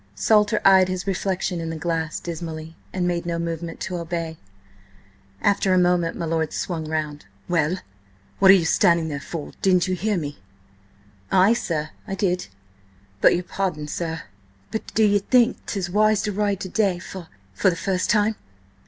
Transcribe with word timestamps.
Salter 0.15 0.59
eyed 0.65 0.87
his 0.87 1.05
reflection 1.05 1.61
in 1.61 1.69
the 1.69 1.75
glass 1.75 2.19
dismally, 2.19 2.75
and 2.91 3.07
made 3.07 3.23
no 3.23 3.37
movement 3.37 3.79
to 3.81 3.97
obey. 3.97 4.35
After 5.41 5.75
a 5.75 5.77
moment 5.77 6.17
my 6.17 6.25
lord 6.25 6.53
swung 6.53 6.89
round. 6.89 7.27
"Well! 7.47 7.77
What 8.39 8.49
are 8.49 8.55
you 8.55 8.65
standing 8.65 9.09
there 9.09 9.19
for? 9.19 9.51
Didn't 9.61 9.87
you 9.87 9.93
hear 9.93 10.17
me?" 10.17 10.39
"Ay, 11.31 11.53
sir, 11.53 11.91
I 12.07 12.15
did, 12.15 12.47
but–your 13.21 13.43
pardon, 13.43 13.87
sir–but 13.87 14.91
do 14.95 15.03
ye 15.05 15.19
think 15.19 15.63
'tis 15.67 15.87
wise 15.87 16.23
to 16.23 16.31
ride 16.31 16.61
to 16.61 16.69
day 16.69 16.97
for–for 16.97 17.69
the 17.69 17.75
first 17.75 18.09
time?" 18.09 18.37